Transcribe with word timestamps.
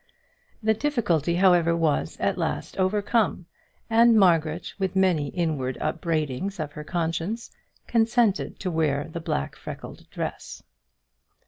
The 0.63 0.73
difficulty, 0.73 1.35
however, 1.35 1.75
was 1.75 2.17
at 2.19 2.35
last 2.35 2.75
overcome, 2.79 3.45
and 3.87 4.15
Margaret, 4.19 4.73
with 4.79 4.95
many 4.95 5.27
inward 5.27 5.77
upbraidings 5.79 6.59
of 6.59 6.71
her 6.71 6.83
conscience, 6.83 7.51
consented 7.85 8.59
to 8.61 8.71
wear 8.71 9.03
the 9.13 9.21
black 9.21 9.55
freckled 9.55 10.09
dress. 10.09 10.63